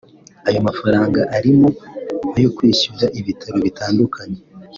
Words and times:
Ayo 0.47 0.59
mafaranga 0.67 1.19
arimo 1.37 1.69
ayo 2.35 2.49
kwishyura 2.57 3.05
ibitaro 3.19 3.57
bitandukanye 3.65 4.39